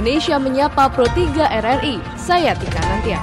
[0.00, 2.00] Indonesia Menyapa Pro 3 RRI.
[2.16, 3.20] Saya Tika Nantia.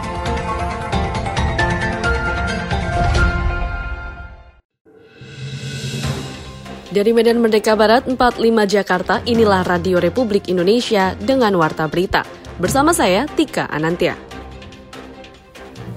[6.94, 12.21] Dari Medan Merdeka Barat 45 Jakarta, inilah Radio Republik Indonesia dengan Warta Berita.
[12.62, 14.14] Bersama saya, Tika Anantia.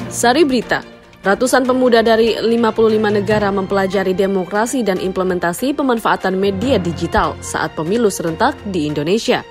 [0.09, 0.81] Sari Berita,
[1.21, 8.57] Ratusan pemuda dari 55 negara mempelajari demokrasi dan implementasi pemanfaatan media digital saat pemilu serentak
[8.73, 9.45] di Indonesia.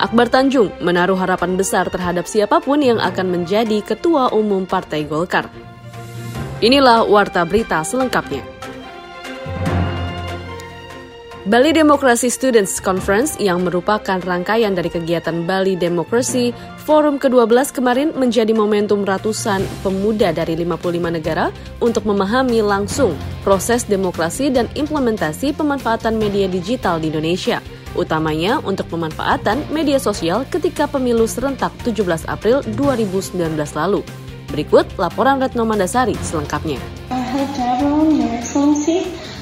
[0.00, 5.52] Akbar Tanjung menaruh harapan besar terhadap siapa pun yang akan menjadi ketua umum Partai Golkar.
[6.64, 8.40] Inilah warta berita selengkapnya.
[11.50, 16.52] Bali Democracy Students Conference yang merupakan rangkaian dari kegiatan Bali Democracy
[16.84, 21.48] Forum ke-12 kemarin menjadi momentum ratusan pemuda dari 55 negara
[21.80, 27.58] untuk memahami langsung proses demokrasi dan implementasi pemanfaatan media digital di Indonesia,
[27.94, 33.34] utamanya untuk pemanfaatan media sosial ketika pemilu serentak 17 April 2019
[33.74, 34.02] lalu.
[34.50, 36.78] Berikut laporan Retno Mandasari selengkapnya.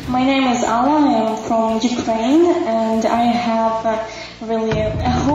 [0.08, 3.84] My name is Ala, I am from Ukraine and I have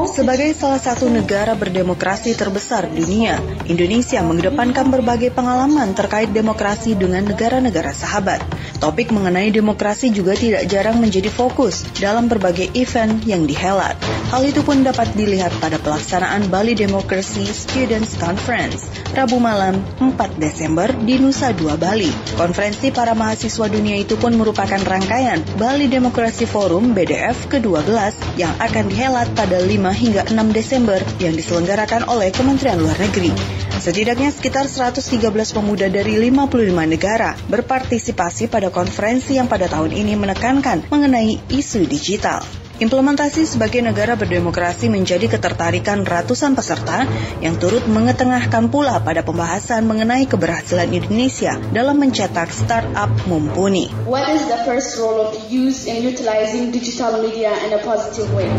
[0.08, 3.36] sebagai salah satu negara berdemokrasi terbesar dunia,
[3.68, 8.40] Indonesia mengedepankan berbagai pengalaman terkait demokrasi dengan negara-negara sahabat.
[8.80, 14.00] Topik mengenai demokrasi juga tidak jarang menjadi fokus dalam berbagai event yang dihelat.
[14.32, 20.88] Hal itu pun dapat dilihat pada pelaksanaan Bali Democracy Students Conference, Rabu malam 4 Desember
[21.04, 22.08] di Nusa Dua Bali.
[22.40, 28.93] Konferensi para mahasiswa dunia itu pun merupakan rangkaian Bali Democracy Forum BDF ke-12 yang akan
[28.94, 33.34] dihelat pada 5 hingga 6 Desember yang diselenggarakan oleh Kementerian Luar Negeri.
[33.82, 40.94] Setidaknya sekitar 113 pemuda dari 55 negara berpartisipasi pada konferensi yang pada tahun ini menekankan
[40.94, 42.63] mengenai isu digital.
[42.84, 47.08] Implementasi sebagai negara berdemokrasi menjadi ketertarikan ratusan peserta
[47.40, 53.88] yang turut mengetengahkan pula pada pembahasan mengenai keberhasilan Indonesia dalam mencetak startup mumpuni.
[54.04, 58.52] What is the first role of use in utilizing digital media in a positive way?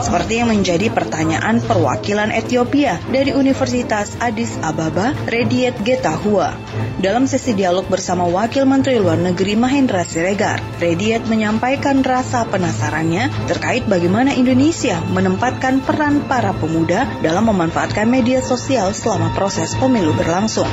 [0.00, 6.56] Seperti yang menjadi pertanyaan perwakilan Ethiopia dari Universitas Addis Ababa, Rediet Getahua.
[7.00, 13.86] Dalam sesi dialog bersama Wakil Menteri Luar Negeri Mahendra Siregar, Rediet menyampaikan rasa penasarannya terkait
[13.88, 20.68] bagaimana Indonesia menempatkan peran para pemuda dalam memanfaatkan media sosial selama proses pemilu berlangsung.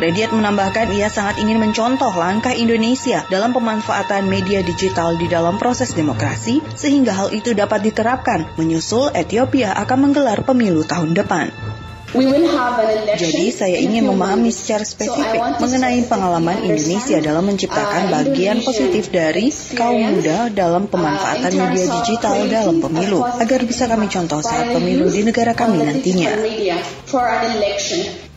[0.00, 5.92] Rediet menambahkan ia sangat ingin mencontoh langkah Indonesia dalam pemanfaatan media digital di dalam proses
[5.92, 11.52] demokrasi sehingga hal itu dapat diterapkan menyusul Ethiopia akan menggelar pemilu tahun depan.
[13.20, 20.00] Jadi saya ingin memahami secara spesifik mengenai pengalaman Indonesia dalam menciptakan bagian positif dari kaum
[20.16, 25.52] muda dalam pemanfaatan media digital dalam pemilu agar bisa kami contoh saat pemilu di negara
[25.52, 26.40] kami nantinya.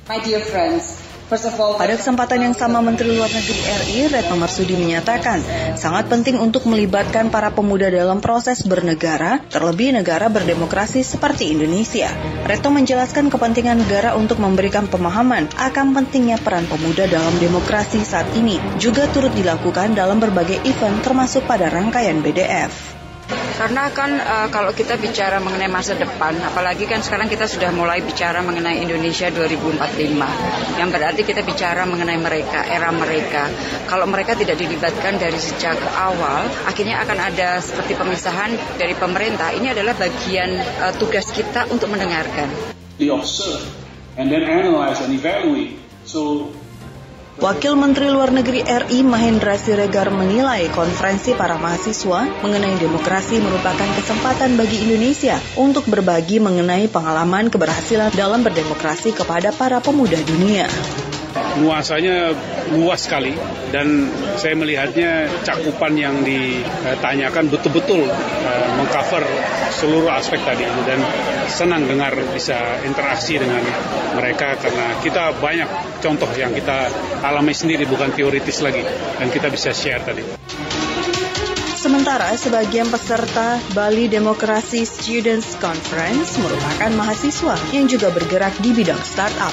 [0.03, 1.02] My dear friends,
[1.33, 5.41] pada kesempatan yang sama Menteri Luar Negeri RI Retno Marsudi menyatakan
[5.73, 12.13] sangat penting untuk melibatkan para pemuda dalam proses bernegara, terlebih negara berdemokrasi seperti Indonesia.
[12.45, 18.61] Retno menjelaskan kepentingan negara untuk memberikan pemahaman akan pentingnya peran pemuda dalam demokrasi saat ini
[18.77, 22.92] juga turut dilakukan dalam berbagai event termasuk pada rangkaian BDF.
[23.53, 28.01] Karena kan uh, kalau kita bicara mengenai masa depan, apalagi kan sekarang kita sudah mulai
[28.01, 33.53] bicara mengenai Indonesia 2045, yang berarti kita bicara mengenai mereka, era mereka.
[33.85, 39.53] Kalau mereka tidak dilibatkan dari sejak awal, akhirnya akan ada seperti pemisahan dari pemerintah.
[39.53, 42.49] Ini adalah bagian uh, tugas kita untuk mendengarkan.
[43.03, 43.83] observe
[44.17, 45.77] and then analyze and evaluate.
[46.05, 46.51] So
[47.33, 54.53] Wakil Menteri Luar Negeri RI Mahendra Siregar menilai konferensi para mahasiswa mengenai demokrasi merupakan kesempatan
[54.53, 60.69] bagi Indonesia untuk berbagi mengenai pengalaman keberhasilan dalam berdemokrasi kepada para pemuda dunia
[61.59, 62.33] nuansanya
[62.73, 63.33] luas sekali
[63.73, 69.25] dan saya melihatnya cakupan yang ditanyakan betul-betul uh, mengcover
[69.73, 71.01] seluruh aspek tadi dan
[71.49, 73.61] senang dengar bisa interaksi dengan
[74.13, 75.69] mereka karena kita banyak
[76.01, 76.89] contoh yang kita
[77.25, 78.85] alami sendiri bukan teoritis lagi
[79.17, 80.23] dan kita bisa share tadi.
[81.83, 89.51] Sementara sebagian peserta Bali Demokrasi Students Conference merupakan mahasiswa yang juga bergerak di bidang startup.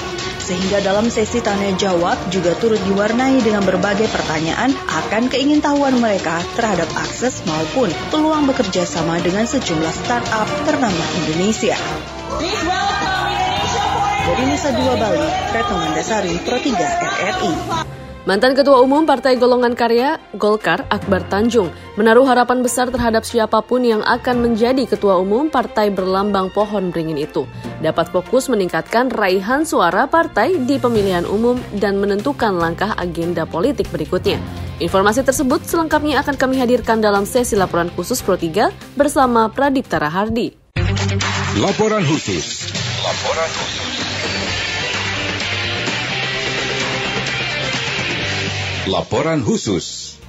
[0.51, 6.91] Sehingga dalam sesi tanya jawab juga turut diwarnai dengan berbagai pertanyaan akan keingintahuan mereka terhadap
[6.91, 11.79] akses maupun peluang bekerja sama dengan sejumlah startup ternama Indonesia.
[14.27, 16.67] Dari Nusa Dua Bali, Retno Mandasari, Pro 3
[16.99, 18.00] RRI.
[18.21, 23.81] Mantan Ketua Umum Partai Golongan Karya Golkar Akbar Tanjung menaruh harapan besar terhadap siapa pun
[23.81, 27.49] yang akan menjadi Ketua Umum Partai berlambang pohon beringin itu.
[27.81, 34.37] Dapat fokus meningkatkan raihan suara partai di pemilihan umum dan menentukan langkah agenda politik berikutnya.
[34.77, 40.53] Informasi tersebut selengkapnya akan kami hadirkan dalam sesi laporan khusus Pro 3 bersama Pradipta Rahardi.
[41.57, 42.69] Laporan khusus.
[43.01, 44.50] Laporan khusus.
[48.91, 50.19] Laporan khusus.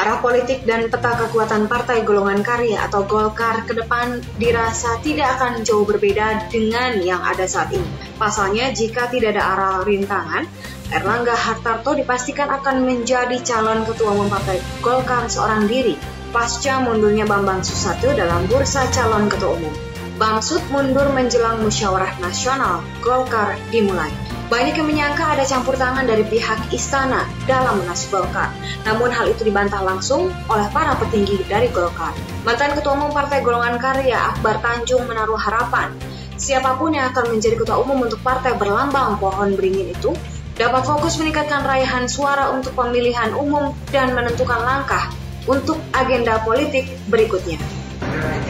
[0.00, 5.60] Arah politik dan peta kekuatan Partai Golongan Karya atau Golkar ke depan dirasa tidak akan
[5.60, 7.84] jauh berbeda dengan yang ada saat ini.
[8.16, 10.48] Pasalnya, jika tidak ada arah rintangan,
[10.96, 16.00] Erlangga Hartarto dipastikan akan menjadi calon ketua umum Partai Golkar seorang diri
[16.32, 19.74] pasca mundurnya Bambang Susatyo dalam bursa calon ketua umum.
[20.16, 24.25] Bamsud mundur menjelang musyawarah nasional Golkar dimulai.
[24.46, 28.54] Banyak yang menyangka ada campur tangan dari pihak istana dalam munaslup Golkar.
[28.86, 32.14] Namun hal itu dibantah langsung oleh para petinggi dari Golkar.
[32.46, 35.90] Mantan Ketua Umum Partai Golongan Karya Akbar Tanjung menaruh harapan
[36.36, 40.12] siapa pun yang akan menjadi ketua umum untuk partai berlambang pohon beringin itu
[40.56, 45.12] dapat fokus meningkatkan raihan suara untuk pemilihan umum dan menentukan langkah
[45.48, 47.60] untuk agenda politik berikutnya.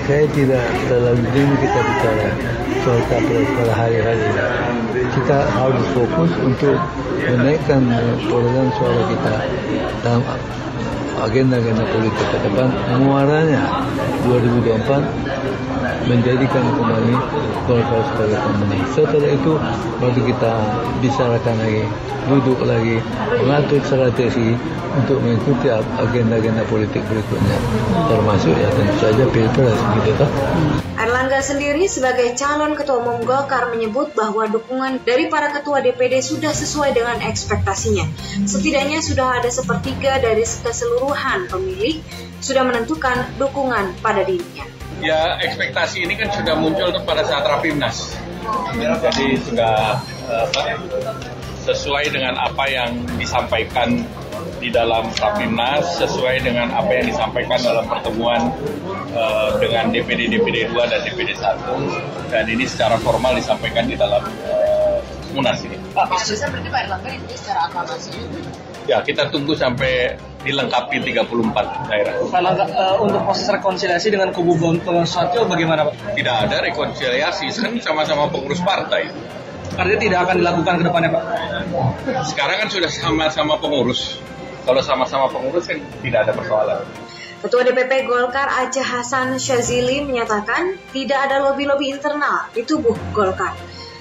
[0.06, 2.28] Saya tidak terlalu dini kita bicara
[2.86, 4.26] soal capres pada hari-hari
[5.16, 6.76] kita harus fokus untuk
[7.24, 7.80] menaikkan
[8.28, 9.34] perolehan suara kita
[10.04, 10.22] dalam
[11.24, 12.68] agenda-agenda politik ke depan
[13.00, 13.64] muaranya
[14.28, 17.14] 2024 menjadikan kembali
[17.66, 18.84] Golkar sebagai pemenang.
[18.94, 19.52] Setelah itu
[19.98, 20.52] baru kita
[21.02, 21.82] bicarakan lagi,
[22.30, 23.02] duduk lagi,
[23.42, 24.54] mengatur strategi
[24.94, 27.58] untuk mengikuti agenda-agenda politik berikutnya,
[28.06, 30.30] termasuk ya tentu saja pilpres gitu toh.
[31.16, 36.52] Erlangga sendiri sebagai calon ketua umum Golkar menyebut bahwa dukungan dari para ketua DPD sudah
[36.52, 38.04] sesuai dengan ekspektasinya.
[38.44, 42.04] Setidaknya sudah ada sepertiga dari keseluruhan pemilih
[42.44, 44.68] sudah menentukan dukungan pada dirinya.
[45.00, 48.12] Ya ekspektasi ini kan sudah muncul pada saat Rapimnas.
[48.76, 49.96] Jadi sudah
[50.28, 50.62] apa,
[51.64, 54.04] sesuai dengan apa yang disampaikan
[54.56, 58.52] di dalam Rapimnas sesuai dengan apa yang disampaikan dalam pertemuan
[59.12, 64.24] uh, dengan DPD DPD 2 dan DPD 1 dan ini secara formal disampaikan di dalam
[64.24, 64.98] uh,
[65.36, 65.76] Munas ini.
[65.92, 68.16] Pak, bisa berarti Pak Erlangga itu secara aklamasi?
[68.86, 70.14] Ya, kita tunggu sampai
[70.46, 72.14] dilengkapi 34 daerah.
[72.30, 76.16] Kalau uh, untuk proses rekonsiliasi dengan kubu Bambang Susatyo bagaimana Pak?
[76.16, 79.10] Tidak ada rekonsiliasi, kan sama-sama pengurus partai.
[79.76, 81.24] Artinya tidak akan dilakukan ke depannya Pak?
[82.30, 84.22] Sekarang kan sudah sama-sama pengurus.
[84.66, 86.82] Kalau sama-sama pengurus kan tidak ada persoalan.
[87.38, 93.54] Ketua DPP Golkar Aceh Hasan Syazili menyatakan tidak ada lobi-lobi internal di tubuh Golkar.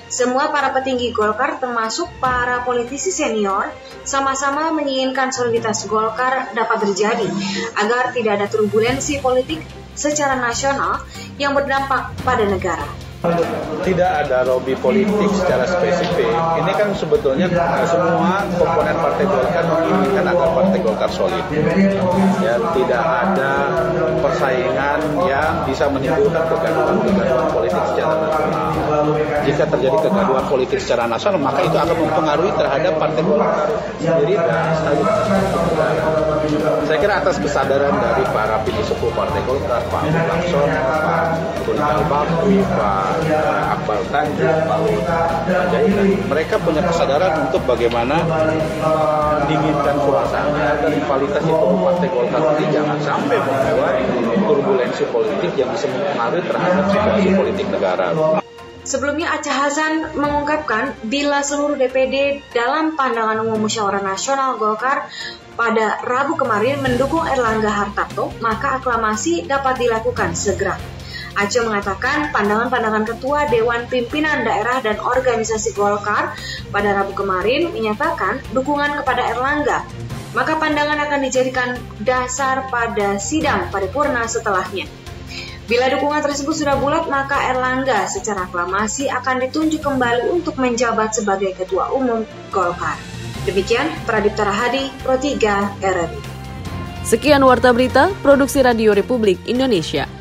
[0.09, 3.69] Semua para petinggi Golkar termasuk para politisi senior
[4.01, 7.29] sama-sama menginginkan soliditas Golkar dapat terjadi
[7.77, 9.61] agar tidak ada turbulensi politik
[9.93, 11.05] secara nasional
[11.37, 13.04] yang berdampak pada negara
[13.85, 16.33] tidak ada lobby politik secara spesifik.
[16.61, 17.47] Ini kan sebetulnya
[17.85, 21.45] semua komponen Partai Golkar menginginkan agar Partai Golkar solid.
[22.41, 23.53] Ya, tidak ada
[24.21, 28.69] persaingan yang bisa menimbulkan kegaduhan-kegaduhan politik secara nasional.
[29.45, 33.69] Jika terjadi kegaduhan politik secara nasional, maka itu akan mempengaruhi terhadap Partai Golkar
[34.01, 34.73] sendiri dan
[36.85, 41.25] saya kira atas kesadaran dari para sepuh Partai Golkar, Pak Laksono, Pak
[41.65, 44.79] Tunggal Pak Akbar Tanjung, Pak
[45.71, 48.19] Jaitan, mereka punya kesadaran untuk bagaimana
[49.47, 53.95] dinginkan suasana agar rivalitas itu Partai Golkar ini jangan sampai membuat
[54.45, 58.05] turbulensi politik yang bisa mempengaruhi terhadap situasi politik negara.
[58.85, 65.09] Sebelumnya Aceh Hasan mengungkapkan bila seluruh DPD dalam pandangan umum musyawarah nasional Golkar
[65.57, 70.94] pada Rabu kemarin mendukung Erlangga Hartarto, maka aklamasi dapat dilakukan segera.
[71.35, 76.31] Aceh mengatakan pandangan-pandangan ketua Dewan Pimpinan Daerah dan Organisasi Golkar
[76.71, 79.83] pada Rabu kemarin menyatakan dukungan kepada Erlangga.
[80.31, 84.87] Maka pandangan akan dijadikan dasar pada sidang paripurna setelahnya.
[85.67, 91.51] Bila dukungan tersebut sudah bulat, maka Erlangga secara aklamasi akan ditunjuk kembali untuk menjabat sebagai
[91.51, 92.95] Ketua Umum Golkar.
[93.43, 96.21] Demikian Pradipta Rahadi, Pro 3 RRI.
[97.03, 100.14] Sekian Warta Berita, Produksi Radio Republik Indonesia.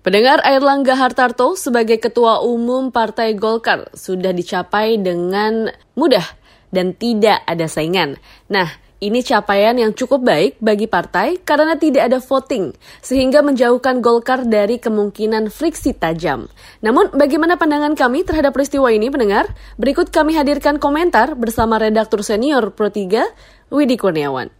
[0.00, 6.24] Pendengar Airlangga Hartarto sebagai Ketua Umum Partai Golkar sudah dicapai dengan mudah
[6.72, 8.16] dan tidak ada saingan.
[8.48, 14.44] Nah, Ini capaian yang cukup baik bagi partai karena tidak ada voting, sehingga menjauhkan Golkar
[14.44, 16.52] dari kemungkinan friksi tajam.
[16.84, 19.48] Namun, bagaimana pandangan kami terhadap peristiwa ini, pendengar?
[19.80, 24.52] Berikut kami hadirkan komentar bersama redaktur senior Pro 3, Widi Kurniawan.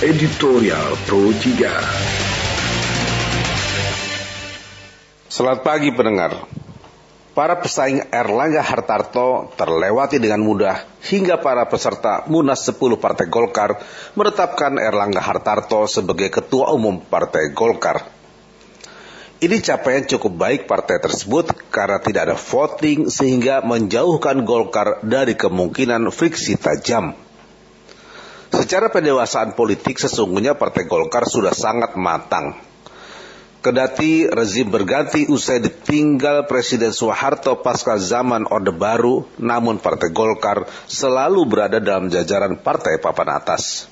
[0.00, 1.60] Editorial Pro 3
[5.28, 6.48] Selamat pagi pendengar.
[7.36, 13.76] Para pesaing Erlangga Hartarto terlewati dengan mudah hingga para peserta Munas 10 Partai Golkar
[14.16, 18.08] menetapkan Erlangga Hartarto sebagai Ketua Umum Partai Golkar.
[19.44, 26.08] Ini capaian cukup baik partai tersebut karena tidak ada voting sehingga menjauhkan Golkar dari kemungkinan
[26.08, 27.28] friksi tajam.
[28.50, 32.58] Secara pendewasaan politik sesungguhnya Partai Golkar sudah sangat matang
[33.60, 41.44] Kedati rezim berganti usai ditinggal Presiden Soeharto pasca zaman Orde Baru, namun Partai Golkar selalu
[41.44, 43.84] berada dalam jajaran partai papan atas.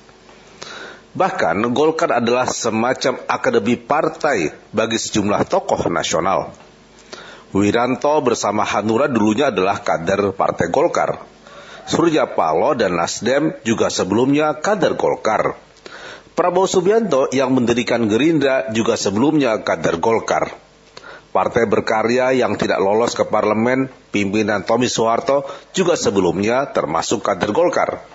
[1.13, 6.49] Bahkan Golkar adalah semacam akademi partai bagi sejumlah tokoh nasional.
[7.53, 11.21] Wiranto bersama Hanura dulunya adalah kader Partai Golkar.
[11.89, 15.57] Surya Paloh dan Nasdem juga sebelumnya kader Golkar.
[16.37, 20.53] Prabowo Subianto yang mendirikan Gerindra juga sebelumnya kader Golkar.
[21.33, 28.05] Partai berkarya yang tidak lolos ke parlemen, pimpinan Tommy Soeharto juga sebelumnya termasuk kader Golkar.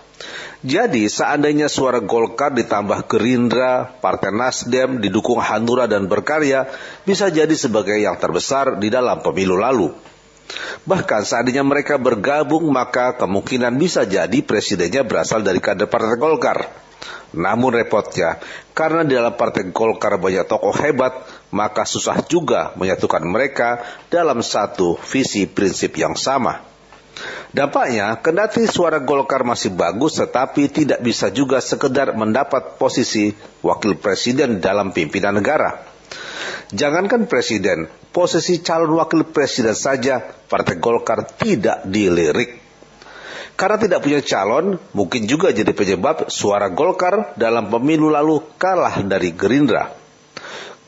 [0.63, 6.71] Jadi seandainya suara Golkar ditambah Gerindra, Partai Nasdem didukung Hanura dan Berkarya
[7.03, 10.14] bisa jadi sebagai yang terbesar di dalam pemilu lalu.
[10.85, 16.59] Bahkan seandainya mereka bergabung maka kemungkinan bisa jadi presidennya berasal dari kader Partai Golkar.
[17.35, 18.39] Namun repotnya,
[18.73, 24.95] karena di dalam partai Golkar banyak tokoh hebat, maka susah juga menyatukan mereka dalam satu
[25.03, 26.63] visi prinsip yang sama.
[27.55, 33.31] Dampaknya, kendati suara Golkar masih bagus tetapi tidak bisa juga sekedar mendapat posisi
[33.63, 35.94] wakil presiden dalam pimpinan negara.
[36.75, 42.63] Jangankan presiden, posisi calon wakil presiden saja Partai Golkar tidak dilirik.
[43.55, 49.31] Karena tidak punya calon, mungkin juga jadi penyebab suara Golkar dalam pemilu lalu kalah dari
[49.31, 49.95] Gerindra.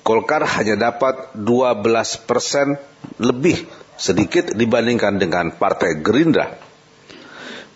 [0.02, 2.78] Golkar hanya dapat 12 persen
[3.18, 3.66] lebih
[3.98, 6.58] sedikit dibandingkan dengan Partai Gerindra.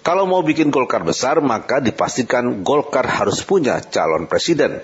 [0.00, 4.80] Kalau mau bikin Golkar besar, maka dipastikan Golkar harus punya calon presiden.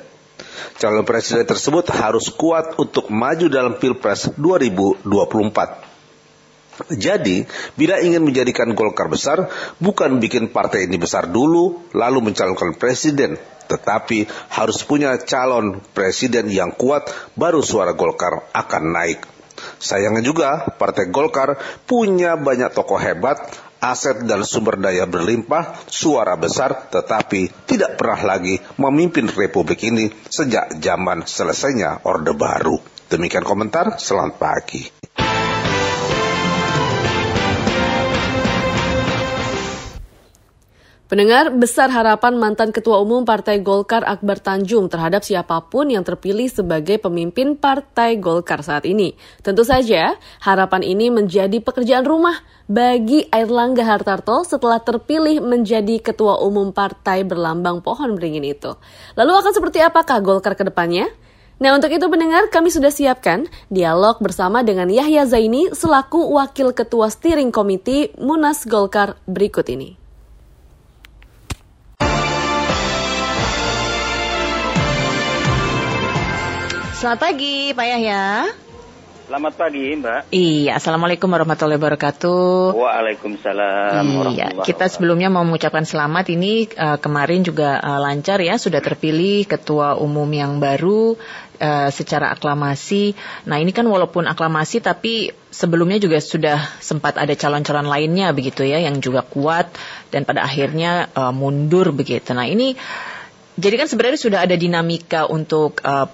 [0.81, 5.87] Calon presiden tersebut harus kuat untuk maju dalam Pilpres 2024.
[6.93, 9.49] Jadi, bila ingin menjadikan Golkar besar,
[9.81, 16.77] bukan bikin partai ini besar dulu, lalu mencalonkan presiden, tetapi harus punya calon presiden yang
[16.77, 19.25] kuat, baru suara Golkar akan naik.
[19.81, 21.57] Sayangnya juga, Partai Golkar
[21.89, 23.41] punya banyak tokoh hebat,
[23.81, 30.80] aset dan sumber daya berlimpah, suara besar, tetapi tidak pernah lagi memimpin republik ini sejak
[30.80, 32.76] zaman selesainya Orde Baru.
[33.06, 34.83] Demikian komentar, selamat pagi.
[41.07, 46.51] Pendengar besar harapan mantan Ketua Umum Partai Golkar Akbar Tanjung terhadap siapa pun yang terpilih
[46.51, 49.15] sebagai pemimpin Partai Golkar saat ini.
[49.39, 56.75] Tentu saja harapan ini menjadi pekerjaan rumah bagi Airlangga Hartarto setelah terpilih menjadi Ketua Umum
[56.75, 58.75] Partai berlambang pohon beringin itu.
[59.15, 61.07] Lalu akan seperti apakah Golkar ke depannya?
[61.63, 67.15] Nah untuk itu pendengar kami sudah siapkan dialog bersama dengan Yahya Zaini selaku Wakil Ketua
[67.15, 70.06] Steering Committee Munas Golkar berikut ini.
[76.97, 78.49] Selamat pagi Pak Yahya.
[79.29, 80.33] Selamat pagi Mbak.
[80.33, 82.73] Iya, Assalamualaikum warahmatullahi wabarakatuh.
[82.73, 88.81] Waalaikumsalam Iya, kita sebelumnya mau mengucapkan selamat ini uh, kemarin juga uh, lancar ya, sudah
[88.81, 91.21] terpilih ketua umum yang baru
[91.61, 93.12] uh, secara aklamasi.
[93.45, 98.81] Nah ini kan walaupun aklamasi tapi sebelumnya juga sudah sempat ada calon-calon lainnya begitu ya,
[98.81, 99.69] yang juga kuat
[100.09, 102.33] dan pada akhirnya uh, mundur begitu.
[102.33, 102.73] Nah ini
[103.61, 106.09] jadi kan sebenarnya sudah ada dinamika untuk uh,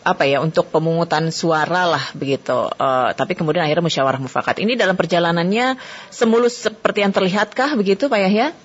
[0.00, 2.72] apa ya untuk pemungutan suara lah begitu.
[2.76, 4.60] Uh, tapi kemudian akhirnya musyawarah mufakat.
[4.64, 5.76] Ini dalam perjalanannya
[6.08, 8.56] semulus seperti yang terlihatkah begitu Pak Yahya?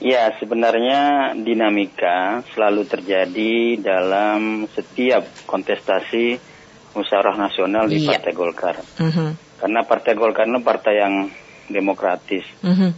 [0.00, 6.40] Ya, sebenarnya dinamika selalu terjadi dalam setiap kontestasi
[6.96, 8.16] musyawarah nasional di iya.
[8.16, 8.76] Partai Golkar.
[8.96, 9.30] Mm -hmm.
[9.60, 11.14] Karena Partai Golkar itu partai yang
[11.68, 12.48] demokratis.
[12.64, 12.90] Mm -hmm.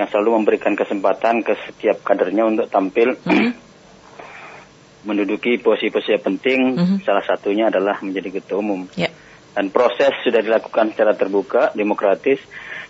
[0.00, 3.65] Yang selalu memberikan kesempatan ke setiap kadernya untuk tampil mm -hmm
[5.06, 6.98] menduduki posisi-posisi penting, mm -hmm.
[7.06, 8.90] salah satunya adalah menjadi ketua umum.
[8.98, 9.14] Yeah.
[9.56, 12.42] Dan proses sudah dilakukan secara terbuka, demokratis,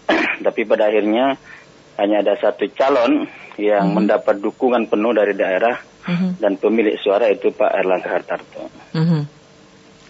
[0.46, 1.38] tapi pada akhirnya
[1.96, 3.96] hanya ada satu calon yang hmm.
[3.96, 6.36] mendapat dukungan penuh dari daerah hmm.
[6.40, 8.68] dan pemilik suara itu Pak Erlangga Hartarto.
[8.92, 9.24] Hmm.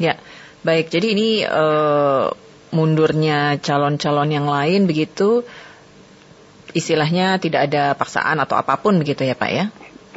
[0.03, 0.19] Ya,
[0.67, 0.91] baik.
[0.91, 2.27] Jadi ini uh,
[2.75, 5.47] mundurnya calon-calon yang lain begitu,
[6.75, 9.65] istilahnya tidak ada paksaan atau apa pun begitu ya Pak ya?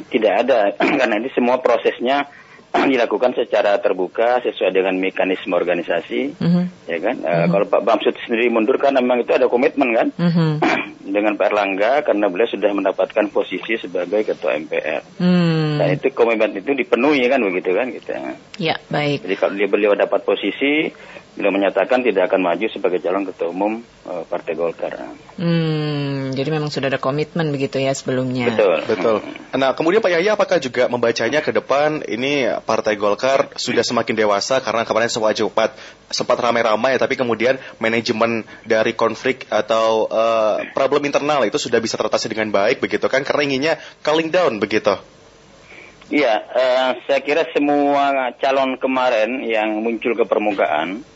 [0.06, 2.28] Tidak ada, karena ini semua prosesnya
[2.92, 6.64] dilakukan secara terbuka sesuai dengan mekanisme organisasi, mm-hmm.
[6.86, 7.16] ya kan?
[7.18, 7.42] Mm-hmm.
[7.42, 10.50] Uh, kalau Pak Bamsud sendiri mundur kan memang itu ada komitmen kan mm-hmm.
[11.14, 15.02] dengan Pak Erlangga karena beliau sudah mendapatkan posisi sebagai ketua MPR.
[15.18, 15.82] Mm.
[15.82, 18.14] Dan itu komitmen itu dipenuhi kan begitu kan kita.
[18.62, 19.26] Ya baik.
[19.26, 20.86] Jadi kalau beliau dapat posisi
[21.38, 25.14] beliau menyatakan tidak akan maju sebagai calon ketua umum uh, Partai Golkar.
[25.38, 28.50] Hmm, jadi memang sudah ada komitmen begitu ya sebelumnya.
[28.50, 29.16] Betul, betul.
[29.54, 34.58] Nah, kemudian Pak Yahya apakah juga membacanya ke depan ini Partai Golkar sudah semakin dewasa
[34.58, 35.72] karena kemarin semua cepat
[36.10, 42.34] sempat ramai-ramai tapi kemudian manajemen dari konflik atau uh, problem internal itu sudah bisa teratasi
[42.34, 44.98] dengan baik begitu kan karena inginnya calling down begitu.
[46.10, 51.06] Iya, uh, saya kira semua calon kemarin yang muncul ke permukaan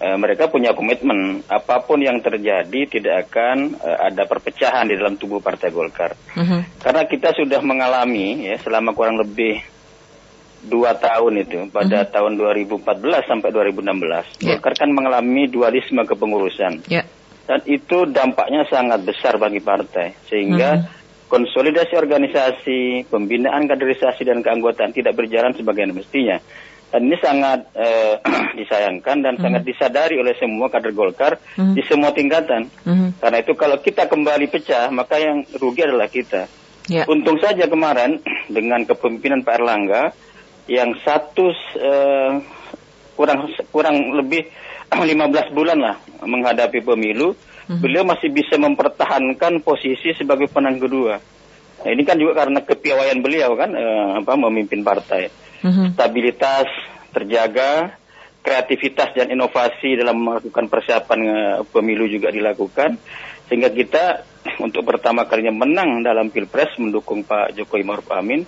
[0.00, 5.20] Eh, mereka punya komitmen apa pun yang terjadi tidak akan uh, ada perpecahan di dalam
[5.20, 6.16] tubuh Partai Golkar.
[6.16, 6.64] Uh-huh.
[6.80, 9.60] Karena kita sudah mengalami ya selama kurang lebih
[10.64, 12.16] dua tahun itu pada uh-huh.
[12.16, 12.80] tahun 2014
[13.28, 14.56] sampai 2016 yeah.
[14.56, 16.80] Golkar kan mengalami dualisme kepengurusan.
[16.88, 17.04] Yeah.
[17.44, 21.28] Dan itu dampaknya sangat besar bagi partai sehingga uh-huh.
[21.28, 26.40] konsolidasi organisasi, pembinaan kaderisasi dan keanggotaan tidak berjalan sebagaimana mestinya.
[26.90, 28.18] Dan ini sangat eh,
[28.58, 29.42] disayangkan dan hmm.
[29.42, 31.74] sangat disadari oleh semua kader Golkar hmm.
[31.78, 32.66] di semua tingkatan.
[32.82, 33.14] Hmm.
[33.22, 36.50] Karena itu kalau kita kembali pecah, maka yang rugi adalah kita.
[36.90, 37.06] Yeah.
[37.06, 38.18] Untung saja kemarin
[38.56, 40.02] dengan kepemimpinan Pak Erlangga
[40.66, 42.32] yang satu eh,
[43.14, 44.50] kurang kurang lebih
[44.90, 47.38] 15 bulan lah menghadapi pemilu,
[47.70, 47.78] hmm.
[47.78, 51.22] beliau masih bisa mempertahankan posisi sebagai penang kedua.
[51.80, 55.32] Nah, ini kan juga karena kepiawaian beliau kan eh, apa memimpin partai
[55.64, 56.68] hmm stabilitas
[57.10, 58.00] terjaga,
[58.40, 62.96] kreativitas dan inovasi dalam melakukan persiapan uh, pemilu juga dilakukan,
[63.50, 64.24] sehingga kita
[64.64, 68.46] untuk pertama kalinya menang dalam pilpres mendukung Pak Jokowi Maruf Amin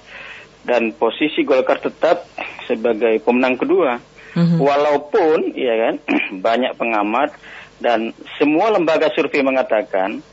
[0.63, 2.25] dan posisi Golkar tetap
[2.65, 3.99] sebagai pemenang kedua.
[4.33, 4.59] Mm-hmm.
[4.65, 5.95] Walaupun ya kan
[6.47, 7.37] banyak pengamat
[7.83, 10.25] dan semua lembaga survei mengatakan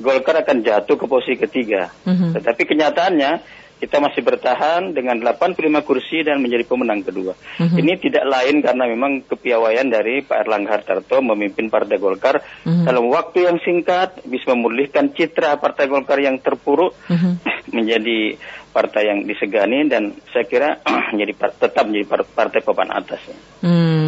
[0.00, 1.92] Golkar akan jatuh ke posisi ketiga.
[2.08, 2.40] Mm-hmm.
[2.40, 3.32] Tetapi kenyataannya
[3.80, 5.56] kita masih bertahan dengan 85
[5.88, 7.32] kursi dan menjadi pemenang kedua.
[7.32, 7.78] Mm-hmm.
[7.80, 12.84] Ini tidak lain karena memang kepiawaian dari Pak Erlangga Hartarto memimpin Partai Golkar mm-hmm.
[12.84, 17.32] dalam waktu yang singkat bisa memulihkan citra Partai Golkar yang terpuruk mm-hmm.
[17.76, 18.36] menjadi
[18.70, 20.78] partai yang disegani dan saya kira
[21.14, 23.20] menjadi tetap menjadi partai papan atas.
[23.60, 23.99] Hmm.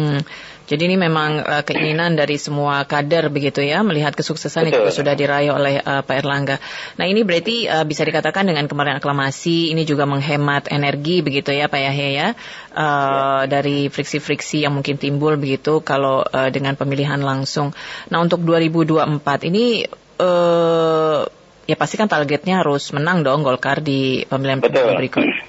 [0.63, 4.87] Jadi ini memang uh, keinginan dari semua kader begitu ya melihat kesuksesan Betul.
[4.87, 6.57] yang sudah diraih oleh uh, Pak Erlangga.
[6.95, 11.67] Nah ini berarti uh, bisa dikatakan dengan kemarin aklamasi ini juga menghemat energi begitu ya
[11.67, 13.51] Pak Yahya ya uh, ya.
[13.51, 17.75] dari friksi-friksi yang mungkin timbul begitu kalau uh, dengan pemilihan langsung.
[18.07, 19.83] Nah untuk 2024 ini
[20.23, 21.27] uh,
[21.67, 25.42] ya pasti kan targetnya harus menang dong Golkar di pemilihan berikut.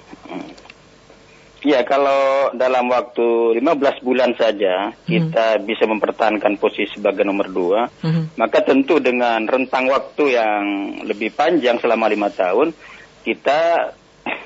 [1.64, 5.09] Ya, kalau dalam waktu 15 bulan saja hmm.
[5.09, 8.37] kita bisa mempertahankan posisi sebagai nomor dua, hmm.
[8.37, 10.64] maka tentu dengan rentang waktu yang
[11.09, 12.77] lebih panjang selama lima tahun,
[13.24, 13.61] kita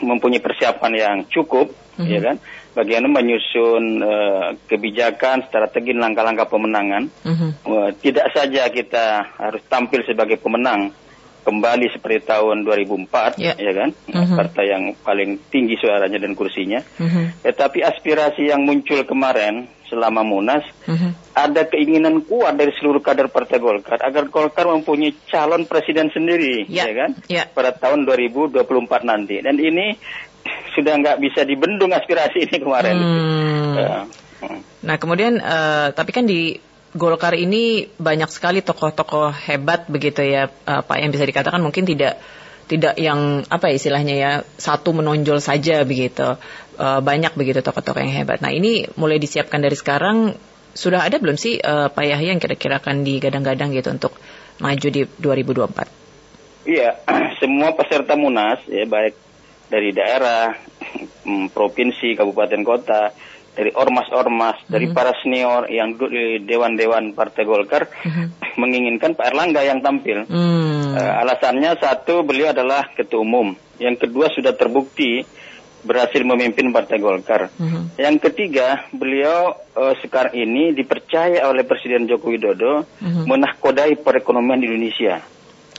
[0.06, 2.06] mempunyai persiapan yang cukup, hmm.
[2.06, 2.36] ya kan?
[2.78, 7.10] Bagaimana menyusun uh, kebijakan, strategi, langkah-langkah pemenangan.
[7.26, 7.50] Hmm.
[7.66, 10.94] Uh, tidak saja kita harus tampil sebagai pemenang,
[11.48, 13.56] kembali seperti tahun 2004 yeah.
[13.56, 14.36] ya kan uh-huh.
[14.36, 17.40] partai yang paling tinggi suaranya dan kursinya uh-huh.
[17.40, 21.16] tetapi aspirasi yang muncul kemarin selama Munas uh-huh.
[21.32, 26.84] ada keinginan kuat dari seluruh kader Partai Golkar agar Golkar mempunyai calon presiden sendiri yeah.
[26.84, 27.48] ya kan yeah.
[27.48, 28.60] pada tahun 2024
[29.08, 29.96] nanti dan ini
[30.76, 33.74] sudah nggak bisa dibendung aspirasi ini kemarin hmm.
[33.80, 34.04] uh,
[34.78, 36.54] Nah kemudian uh, tapi kan di
[36.96, 42.16] Golkar ini banyak sekali tokoh-tokoh hebat begitu ya uh, Pak yang bisa dikatakan mungkin tidak
[42.68, 46.36] tidak yang apa ya istilahnya ya satu menonjol saja begitu
[46.80, 48.40] uh, banyak begitu tokoh-tokoh yang hebat.
[48.40, 50.32] Nah ini mulai disiapkan dari sekarang
[50.72, 54.12] sudah ada belum sih uh, Pak Yahya yang kira-kira akan digadang-gadang gitu untuk
[54.62, 56.68] maju di 2024?
[56.68, 57.00] Iya,
[57.40, 59.16] semua peserta Munas ya baik
[59.68, 60.56] dari daerah,
[61.56, 63.12] provinsi, kabupaten kota
[63.58, 64.70] dari ormas-ormas, mm-hmm.
[64.70, 68.26] dari para senior yang duduk di dewan-dewan Partai Golkar mm-hmm.
[68.62, 70.22] menginginkan Pak Erlangga yang tampil.
[70.30, 70.94] Mm.
[70.94, 75.26] Uh, alasannya satu beliau adalah ketua umum, yang kedua sudah terbukti
[75.82, 77.54] berhasil memimpin Partai Golkar.
[77.54, 77.86] Uh-huh.
[77.94, 83.24] Yang ketiga, beliau uh, sekarang ini dipercaya oleh Presiden Joko Widodo uh-huh.
[83.24, 85.22] menahkodai perekonomian Indonesia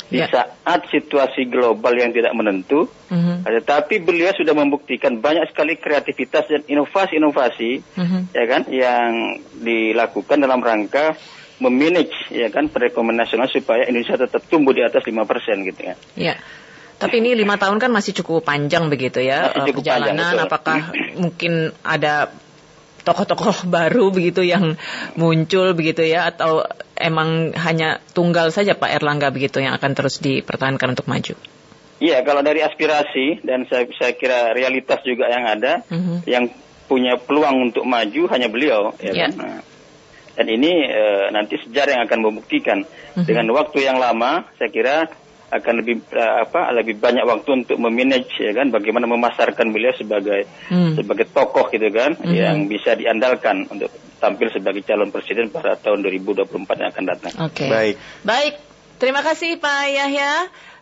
[0.09, 0.31] di yeah.
[0.31, 2.85] saat situasi global yang tidak menentu.
[2.85, 3.37] Uh-huh.
[3.41, 8.21] Tetapi beliau sudah membuktikan banyak sekali kreativitas dan inovasi-inovasi, uh-huh.
[8.35, 11.17] ya kan, yang dilakukan dalam rangka
[11.59, 15.95] memanage ya kan perekonomian nasional supaya Indonesia tetap tumbuh di atas lima persen gitu ya.
[16.15, 16.35] Ya.
[16.99, 20.19] Tapi ini lima tahun kan masih cukup panjang begitu ya masih cukup perjalanan.
[20.19, 20.79] Panjang, apakah
[21.23, 22.31] mungkin ada
[23.09, 24.77] tokoh-tokoh baru begitu yang
[25.17, 26.61] muncul begitu ya atau
[26.93, 31.33] emang hanya tunggal saja Pak Erlangga begitu yang akan terus dipertahankan untuk maju?
[31.99, 35.99] Iya, kalau dari aspirasi dan saya, saya kira realitas juga yang ada, mhm.
[35.99, 36.19] -huh.
[36.23, 36.47] yang
[36.87, 39.27] punya peluang untuk maju hanya beliau, ya yeah.
[39.27, 39.31] kan.
[39.35, 39.59] Nah,
[40.39, 41.03] dan ini e,
[41.35, 43.19] nanti sejarah yang akan membuktikan mhm.
[43.19, 43.25] -huh.
[43.27, 45.11] dengan waktu yang lama, saya kira
[45.49, 50.45] akan lebih uh, apa lebih banyak waktu untuk memanage ya kan bagaimana memasarkan beliau sebagai
[50.69, 51.01] hmm.
[51.01, 52.33] sebagai tokoh gitu kan hmm.
[52.33, 57.33] yang bisa diandalkan untuk tampil sebagai calon presiden pada tahun 2024 yang akan datang.
[57.39, 57.65] Oke.
[57.65, 57.69] Okay.
[57.71, 57.95] Baik.
[58.27, 58.53] Baik.
[58.99, 60.33] Terima kasih Pak Yahya.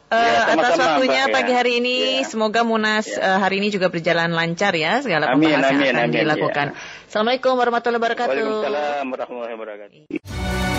[0.08, 2.24] Uh, ya, atas waktunya Mbak, pagi hari ini.
[2.24, 2.28] Ya.
[2.28, 3.20] Semoga Munas ya.
[3.20, 6.68] uh, hari ini juga berjalan lancar ya segala pembahasan amin, amin, yang akan amin, dilakukan.
[6.72, 6.80] Ya.
[7.12, 8.32] Assalamualaikum warahmatullahi wabarakatuh.
[8.32, 10.77] Waalaikumsalam warahmatullahi wabarakatuh.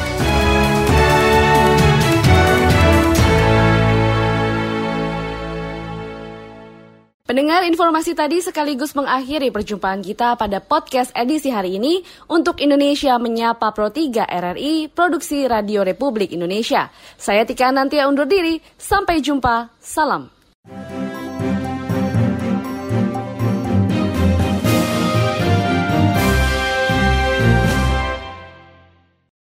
[7.29, 13.69] Pendengar informasi tadi sekaligus mengakhiri perjumpaan kita pada podcast edisi hari ini untuk Indonesia Menyapa
[13.77, 16.89] Pro 3 RRI Produksi Radio Republik Indonesia.
[17.21, 20.33] Saya Tika Nantia undur diri, sampai jumpa, salam.